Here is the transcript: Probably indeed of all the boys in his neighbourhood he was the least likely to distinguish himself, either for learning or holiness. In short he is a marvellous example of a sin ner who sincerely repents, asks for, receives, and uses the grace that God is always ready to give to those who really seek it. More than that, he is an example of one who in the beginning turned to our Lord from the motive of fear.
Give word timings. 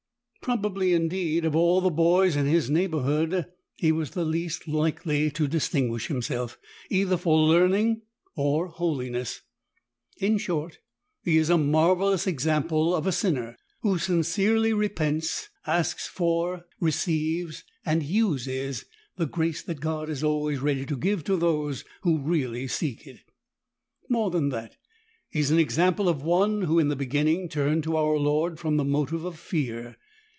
Probably 0.43 0.91
indeed 0.93 1.45
of 1.45 1.55
all 1.55 1.81
the 1.81 1.91
boys 1.91 2.35
in 2.35 2.47
his 2.47 2.67
neighbourhood 2.67 3.45
he 3.75 3.91
was 3.91 4.09
the 4.11 4.25
least 4.25 4.67
likely 4.67 5.29
to 5.29 5.47
distinguish 5.47 6.07
himself, 6.07 6.57
either 6.89 7.15
for 7.15 7.37
learning 7.37 8.01
or 8.35 8.65
holiness. 8.69 9.41
In 10.17 10.39
short 10.39 10.79
he 11.21 11.37
is 11.37 11.51
a 11.51 11.59
marvellous 11.59 12.25
example 12.25 12.95
of 12.95 13.05
a 13.05 13.11
sin 13.11 13.35
ner 13.35 13.55
who 13.81 13.99
sincerely 13.99 14.73
repents, 14.73 15.49
asks 15.67 16.07
for, 16.07 16.65
receives, 16.79 17.63
and 17.85 18.01
uses 18.01 18.85
the 19.17 19.27
grace 19.27 19.61
that 19.61 19.79
God 19.79 20.09
is 20.09 20.23
always 20.23 20.59
ready 20.59 20.87
to 20.87 20.97
give 20.97 21.23
to 21.25 21.35
those 21.37 21.85
who 22.01 22.17
really 22.19 22.67
seek 22.67 23.05
it. 23.05 23.19
More 24.09 24.31
than 24.31 24.49
that, 24.49 24.75
he 25.29 25.39
is 25.39 25.51
an 25.51 25.59
example 25.59 26.09
of 26.09 26.23
one 26.23 26.63
who 26.63 26.79
in 26.79 26.87
the 26.87 26.95
beginning 26.95 27.47
turned 27.47 27.83
to 27.83 27.95
our 27.95 28.17
Lord 28.17 28.57
from 28.59 28.77
the 28.77 28.83
motive 28.83 29.23
of 29.23 29.37
fear. 29.37 29.97